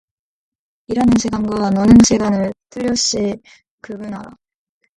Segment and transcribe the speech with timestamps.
[0.87, 3.35] 일하는 시간과 노는 시간을 뚜렷이
[3.83, 4.31] 구분하라.